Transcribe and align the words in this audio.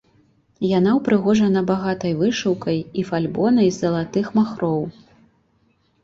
Яна 0.77 0.91
ўпрыгожана 0.99 1.61
багатай 1.71 2.13
вышыўкай 2.21 2.79
і 3.01 3.03
фальбонай 3.09 3.67
з 3.75 3.83
залатых 3.83 4.31
махроў. 4.39 4.81